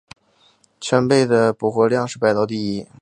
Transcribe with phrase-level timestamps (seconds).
[0.79, 2.87] 蚬贝的补获量是北海道第一。